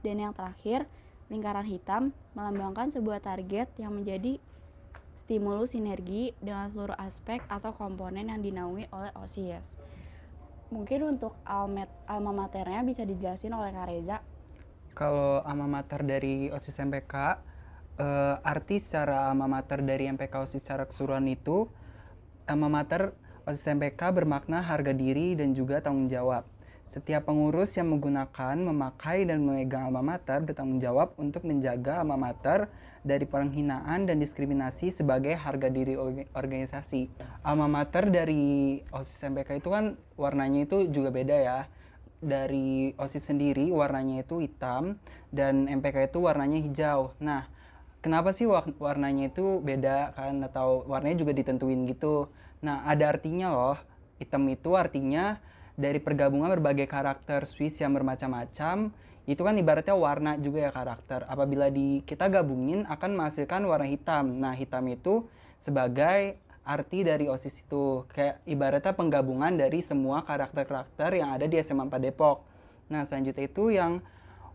Dan 0.02 0.22
yang 0.22 0.34
terakhir, 0.34 0.86
lingkaran 1.30 1.66
hitam 1.66 2.10
melambangkan 2.34 2.90
sebuah 2.90 3.22
target 3.22 3.70
yang 3.78 3.94
menjadi 3.94 4.38
stimulus 5.18 5.74
sinergi 5.74 6.32
dengan 6.38 6.70
seluruh 6.70 6.96
aspek 6.96 7.42
atau 7.50 7.74
komponen 7.74 8.30
yang 8.30 8.40
dinaungi 8.40 8.88
oleh 8.94 9.12
OSIS. 9.18 9.66
Mungkin 10.68 11.16
untuk 11.16 11.32
almet, 11.48 11.88
alma 12.04 12.32
maternya 12.32 12.84
bisa 12.84 13.04
dijelasin 13.04 13.56
oleh 13.56 13.72
Kak 13.72 13.88
Reza. 13.88 14.18
Kalau 14.92 15.40
alma 15.44 15.64
mater 15.64 16.04
dari 16.04 16.52
OSIS 16.52 16.76
MPK, 16.84 17.14
eh, 17.98 18.36
arti 18.40 18.78
secara 18.78 19.28
alma 19.28 19.50
mater 19.50 19.82
dari 19.82 20.06
MPK 20.08 20.46
OSIS 20.46 20.62
secara 20.62 20.86
keseluruhan 20.86 21.26
itu, 21.28 21.66
alma 22.46 22.70
mater 22.70 23.12
OSIS 23.44 23.74
MPK 23.74 24.14
bermakna 24.14 24.62
harga 24.62 24.94
diri 24.94 25.34
dan 25.34 25.52
juga 25.52 25.82
tanggung 25.82 26.06
jawab. 26.06 26.46
Setiap 26.88 27.28
pengurus 27.28 27.76
yang 27.76 27.92
menggunakan, 27.92 28.56
memakai, 28.56 29.28
dan 29.28 29.44
memegang 29.44 29.92
alma 29.92 30.00
mater 30.00 30.40
bertanggung 30.40 30.80
jawab 30.80 31.12
untuk 31.20 31.44
menjaga 31.44 32.00
alma 32.00 32.16
mater 32.16 32.72
dari 33.04 33.28
penghinaan 33.28 34.08
dan 34.08 34.16
diskriminasi 34.16 34.88
sebagai 34.88 35.36
harga 35.36 35.68
diri 35.68 35.94
organisasi. 36.32 37.12
Alma 37.44 37.68
mater 37.68 38.08
dari 38.08 38.80
OSIS 38.88 39.20
MPK 39.30 39.60
itu 39.60 39.68
kan 39.68 40.00
warnanya 40.16 40.64
itu 40.64 40.88
juga 40.88 41.12
beda 41.12 41.36
ya. 41.36 41.60
Dari 42.18 42.96
OSIS 42.98 43.30
sendiri 43.30 43.68
warnanya 43.70 44.24
itu 44.24 44.42
hitam 44.42 44.96
dan 45.30 45.68
MPK 45.68 46.08
itu 46.08 46.24
warnanya 46.24 46.58
hijau. 46.58 47.14
Nah, 47.20 47.46
kenapa 48.00 48.30
sih 48.34 48.46
warnanya 48.78 49.30
itu 49.30 49.62
beda 49.62 50.14
kan 50.14 50.40
atau 50.44 50.86
warnanya 50.86 51.22
juga 51.22 51.32
ditentuin 51.34 51.86
gitu. 51.86 52.30
Nah, 52.62 52.82
ada 52.86 53.14
artinya 53.14 53.50
loh. 53.54 53.78
Hitam 54.18 54.46
itu 54.50 54.74
artinya 54.74 55.38
dari 55.78 56.02
pergabungan 56.02 56.50
berbagai 56.58 56.90
karakter 56.90 57.46
Swiss 57.46 57.78
yang 57.78 57.94
bermacam-macam 57.94 58.90
itu 59.28 59.44
kan 59.44 59.54
ibaratnya 59.60 59.92
warna 59.92 60.40
juga 60.40 60.66
ya 60.66 60.72
karakter. 60.72 61.28
Apabila 61.28 61.68
di 61.68 62.00
kita 62.08 62.32
gabungin 62.32 62.88
akan 62.88 63.10
menghasilkan 63.12 63.60
warna 63.68 63.84
hitam. 63.84 64.40
Nah, 64.40 64.56
hitam 64.56 64.88
itu 64.88 65.28
sebagai 65.60 66.40
arti 66.64 67.04
dari 67.04 67.28
OSIS 67.28 67.60
itu. 67.60 68.08
Kayak 68.08 68.40
ibaratnya 68.48 68.96
penggabungan 68.96 69.52
dari 69.52 69.84
semua 69.84 70.24
karakter-karakter 70.24 71.20
yang 71.20 71.36
ada 71.36 71.44
di 71.44 71.60
SMA 71.60 71.84
4 71.86 72.00
Depok. 72.00 72.40
Nah, 72.88 73.04
selanjutnya 73.04 73.44
itu 73.44 73.68
yang 73.68 74.00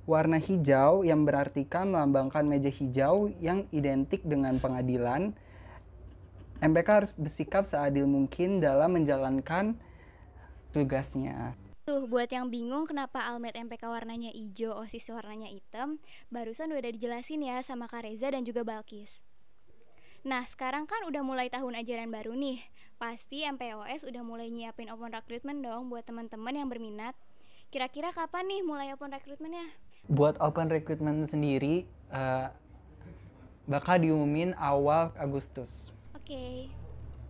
warna 0.04 0.36
hijau 0.36 1.08
yang 1.08 1.24
berartikan 1.24 1.96
melambangkan 1.96 2.44
meja 2.44 2.68
hijau 2.68 3.32
yang 3.40 3.64
identik 3.72 4.20
dengan 4.28 4.60
pengadilan. 4.60 5.32
MPK 6.60 6.88
harus 6.88 7.12
bersikap 7.16 7.64
seadil 7.68 8.08
mungkin 8.08 8.64
dalam 8.64 8.96
menjalankan 8.96 9.76
tugasnya. 10.72 11.56
Tuh, 11.84 12.08
buat 12.08 12.32
yang 12.32 12.48
bingung 12.48 12.88
kenapa 12.88 13.20
Almet 13.28 13.60
MPK 13.60 13.84
warnanya 13.92 14.32
hijau, 14.32 14.72
OSIS 14.72 15.12
warnanya 15.12 15.52
hitam, 15.52 16.00
barusan 16.32 16.72
udah 16.72 16.88
dijelasin 16.96 17.44
ya 17.44 17.60
sama 17.60 17.92
Kak 17.92 18.08
Reza 18.08 18.32
dan 18.32 18.48
juga 18.48 18.64
Balkis. 18.64 19.20
Nah, 20.24 20.48
sekarang 20.48 20.88
kan 20.88 21.04
udah 21.04 21.20
mulai 21.20 21.52
tahun 21.52 21.84
ajaran 21.84 22.08
baru 22.08 22.32
nih. 22.40 22.64
Pasti 22.96 23.44
MPOS 23.44 24.08
udah 24.08 24.24
mulai 24.24 24.48
nyiapin 24.48 24.88
open 24.88 25.12
recruitment 25.12 25.60
dong 25.60 25.92
buat 25.92 26.08
teman-teman 26.08 26.56
yang 26.56 26.72
berminat. 26.72 27.12
Kira-kira 27.68 28.16
kapan 28.16 28.48
nih 28.48 28.64
mulai 28.64 28.96
open 28.96 29.12
recruitmentnya? 29.12 29.68
Buat 30.12 30.36
open 30.44 30.68
recruitment 30.68 31.24
sendiri, 31.28 31.88
uh, 32.12 32.52
bakal 33.68 34.00
diumumin 34.04 34.52
awal 34.60 35.16
Agustus. 35.16 35.96
Oke. 36.12 36.28
Okay. 36.28 36.58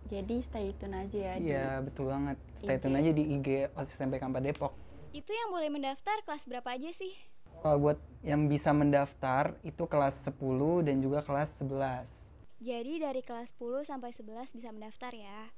Jadi 0.04 0.36
stay 0.44 0.76
tune 0.76 0.94
aja 0.94 1.16
ya. 1.16 1.34
Iya 1.40 1.68
betul 1.80 2.12
banget. 2.12 2.36
Stay 2.60 2.76
tune 2.76 3.00
aja 3.00 3.10
di 3.10 3.24
IG 3.40 3.72
OSIS 3.72 3.96
SMP 3.96 4.20
Kampa 4.20 4.38
Depok. 4.38 4.76
Itu 5.16 5.32
yang 5.32 5.48
boleh 5.48 5.72
mendaftar 5.72 6.20
kelas 6.28 6.44
berapa 6.44 6.68
aja 6.76 6.92
sih? 6.92 7.14
Kalau 7.64 7.80
buat 7.80 7.96
yang 8.20 8.44
bisa 8.44 8.76
mendaftar 8.76 9.56
itu 9.64 9.88
kelas 9.88 10.20
10 10.28 10.84
dan 10.84 11.00
juga 11.00 11.24
kelas 11.24 11.56
11. 11.56 12.04
Jadi 12.60 13.00
dari 13.00 13.24
kelas 13.24 13.56
10 13.56 13.88
sampai 13.88 14.12
11 14.12 14.52
bisa 14.52 14.68
mendaftar 14.68 15.12
ya. 15.16 15.48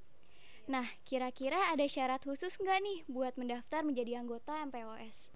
Nah, 0.70 0.86
kira-kira 1.02 1.74
ada 1.74 1.82
syarat 1.86 2.22
khusus 2.22 2.54
nggak 2.58 2.78
nih 2.82 2.98
buat 3.10 3.34
mendaftar 3.38 3.82
menjadi 3.82 4.22
anggota 4.22 4.54
MPOS? 4.66 5.30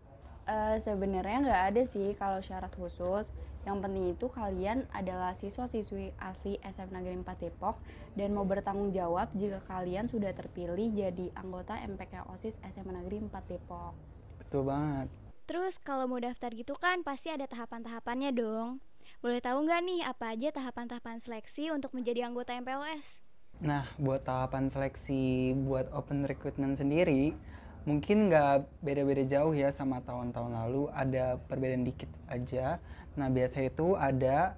Uh, 0.50 0.75
Sebenarnya 0.83 1.47
nggak 1.47 1.62
ada 1.71 1.83
sih 1.87 2.19
kalau 2.19 2.42
syarat 2.42 2.75
khusus. 2.75 3.30
Yang 3.62 3.76
penting 3.87 4.04
itu 4.11 4.26
kalian 4.26 4.88
adalah 4.90 5.37
siswa-siswi 5.37 6.16
asli 6.19 6.59
SM 6.64 6.90
Negeri 6.90 7.23
4 7.23 7.45
Depok 7.45 7.78
dan 8.19 8.35
mau 8.35 8.42
bertanggung 8.42 8.90
jawab 8.90 9.30
jika 9.37 9.62
kalian 9.69 10.11
sudah 10.11 10.33
terpilih 10.35 10.90
jadi 10.90 11.28
anggota 11.37 11.76
MPK 11.78 12.25
OSIS 12.35 12.57
SM 12.66 12.88
Negeri 12.88 13.21
4 13.30 13.30
Depok. 13.52 13.95
Betul 14.40 14.66
banget. 14.66 15.12
Terus 15.45 15.76
kalau 15.78 16.09
mau 16.09 16.19
daftar 16.19 16.50
gitu 16.57 16.73
kan 16.75 17.04
pasti 17.04 17.30
ada 17.30 17.45
tahapan-tahapannya 17.47 18.33
dong. 18.33 18.80
Boleh 19.21 19.45
tahu 19.45 19.69
nggak 19.69 19.80
nih 19.85 20.00
apa 20.09 20.33
aja 20.33 20.49
tahapan-tahapan 20.57 21.21
seleksi 21.21 21.69
untuk 21.69 21.92
menjadi 21.92 22.26
anggota 22.26 22.57
MPOS? 22.57 23.21
Nah, 23.61 23.85
buat 24.00 24.25
tahapan 24.25 24.73
seleksi 24.73 25.52
buat 25.69 25.92
open 25.92 26.25
recruitment 26.25 26.80
sendiri, 26.80 27.37
mungkin 27.88 28.28
nggak 28.28 28.84
beda-beda 28.84 29.25
jauh 29.25 29.56
ya 29.56 29.72
sama 29.72 30.04
tahun-tahun 30.04 30.52
lalu 30.52 30.93
ada 30.93 31.40
perbedaan 31.49 31.84
dikit 31.84 32.10
aja 32.28 32.76
nah 33.16 33.28
biasa 33.32 33.66
itu 33.66 33.97
ada 33.97 34.54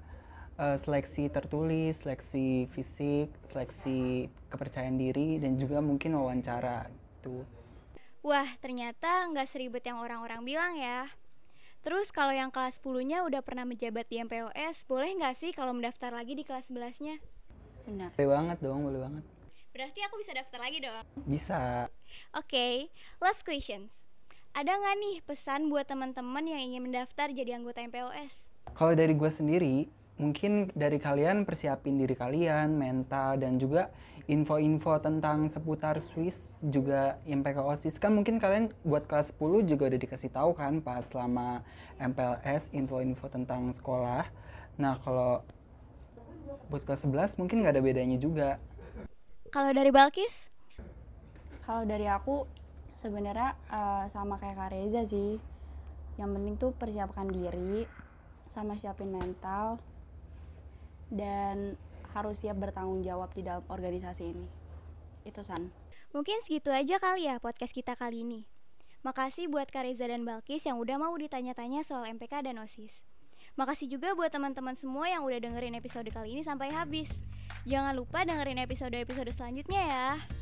uh, 0.59 0.77
seleksi 0.79 1.31
tertulis 1.31 2.03
seleksi 2.03 2.67
fisik 2.75 3.31
seleksi 3.55 4.27
kepercayaan 4.51 4.99
diri 4.99 5.39
dan 5.39 5.55
juga 5.55 5.79
mungkin 5.79 6.19
wawancara 6.19 6.91
itu 6.91 7.47
wah 8.27 8.49
ternyata 8.59 9.31
nggak 9.31 9.49
seribet 9.49 9.87
yang 9.87 10.03
orang-orang 10.03 10.43
bilang 10.43 10.75
ya 10.75 11.07
Terus 11.83 12.15
kalau 12.15 12.31
yang 12.31 12.55
kelas 12.55 12.79
10-nya 12.79 13.27
udah 13.27 13.43
pernah 13.43 13.67
menjabat 13.67 14.07
di 14.07 14.23
MPOS, 14.23 14.87
boleh 14.87 15.19
nggak 15.19 15.35
sih 15.35 15.51
kalau 15.51 15.75
mendaftar 15.75 16.15
lagi 16.15 16.39
di 16.39 16.47
kelas 16.47 16.71
11-nya? 16.71 17.19
Benar. 17.91 18.15
Boleh 18.15 18.31
banget 18.31 18.59
dong, 18.63 18.87
boleh 18.87 19.01
banget. 19.03 19.25
Berarti 19.75 19.99
aku 20.07 20.15
bisa 20.23 20.31
daftar 20.31 20.63
lagi 20.63 20.79
dong? 20.79 21.03
Bisa. 21.27 21.91
Oke, 22.33 22.55
okay, 22.55 22.75
last 23.21 23.45
questions. 23.45 23.93
Ada 24.53 24.69
nggak 24.69 24.97
nih 25.01 25.17
pesan 25.25 25.73
buat 25.73 25.89
teman-teman 25.89 26.45
yang 26.45 26.61
ingin 26.61 26.85
mendaftar 26.85 27.33
jadi 27.33 27.57
anggota 27.57 27.81
MPOS? 27.89 28.53
Kalau 28.77 28.93
dari 28.93 29.17
gue 29.17 29.31
sendiri, 29.33 29.89
mungkin 30.21 30.69
dari 30.77 31.01
kalian 31.01 31.49
persiapin 31.49 31.97
diri 31.97 32.13
kalian, 32.13 32.77
mental, 32.77 33.41
dan 33.41 33.57
juga 33.57 33.89
info-info 34.29 35.01
tentang 35.03 35.49
seputar 35.49 35.99
Swiss 35.99 36.39
juga 36.63 37.19
MPK 37.27 37.59
OSIS 37.59 37.99
kan 37.99 38.15
mungkin 38.15 38.39
kalian 38.39 38.71
buat 38.87 39.09
kelas 39.11 39.35
10 39.35 39.67
juga 39.67 39.91
udah 39.91 40.01
dikasih 40.01 40.31
tahu 40.31 40.55
kan 40.55 40.79
pas 40.79 41.03
selama 41.11 41.67
MPLS 41.99 42.71
info-info 42.71 43.27
tentang 43.33 43.75
sekolah. 43.75 44.29
Nah, 44.79 45.01
kalau 45.03 45.43
buat 46.71 46.87
kelas 46.87 47.09
11 47.09 47.41
mungkin 47.41 47.65
nggak 47.65 47.75
ada 47.77 47.83
bedanya 47.83 48.19
juga 48.21 48.63
kalau 49.53 49.69
dari 49.77 49.93
Balkis? 49.93 50.49
Kalau 51.73 51.89
dari 51.89 52.05
aku 52.05 52.45
sebenarnya 53.01 53.57
uh, 53.73 54.05
sama 54.05 54.37
kayak 54.37 54.61
Kak 54.61 54.77
Reza 54.77 55.09
sih. 55.09 55.41
Yang 56.21 56.31
penting 56.37 56.55
tuh 56.61 56.77
persiapkan 56.77 57.33
diri, 57.33 57.89
sama 58.45 58.77
siapin 58.77 59.09
mental, 59.09 59.81
dan 61.09 61.81
harus 62.13 62.45
siap 62.45 62.61
bertanggung 62.61 63.01
jawab 63.01 63.33
di 63.33 63.49
dalam 63.49 63.65
organisasi 63.73 64.37
ini. 64.37 64.45
Itu 65.25 65.41
San. 65.41 65.73
Mungkin 66.13 66.45
segitu 66.45 66.69
aja 66.69 67.01
kali 67.01 67.25
ya 67.25 67.41
podcast 67.41 67.73
kita 67.73 67.97
kali 67.97 68.21
ini. 68.21 68.45
Makasih 69.01 69.49
buat 69.49 69.73
Kak 69.73 69.89
Reza 69.89 70.13
dan 70.13 70.29
Balkis 70.29 70.69
yang 70.69 70.77
udah 70.77 71.01
mau 71.01 71.17
ditanya-tanya 71.17 71.89
soal 71.89 72.05
MPK 72.05 72.45
dan 72.45 72.61
OSIS. 72.61 73.01
Makasih 73.57 73.89
juga 73.89 74.13
buat 74.13 74.29
teman-teman 74.29 74.77
semua 74.77 75.09
yang 75.09 75.25
udah 75.25 75.41
dengerin 75.41 75.73
episode 75.81 76.13
kali 76.13 76.37
ini 76.37 76.45
sampai 76.45 76.69
habis. 76.69 77.09
Jangan 77.65 77.97
lupa 77.97 78.29
dengerin 78.29 78.61
episode-episode 78.61 79.33
selanjutnya 79.33 79.81
ya. 79.89 80.42